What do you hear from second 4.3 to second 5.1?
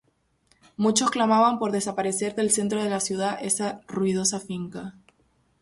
finca.